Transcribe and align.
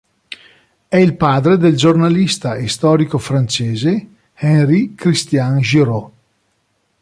È 0.87 0.97
il 0.97 1.15
padre 1.15 1.57
del 1.57 1.75
giornalista 1.77 2.55
e 2.55 2.67
storico 2.67 3.19
francese 3.19 4.07
Henri-Christian 4.33 5.59
Giraud. 5.59 6.11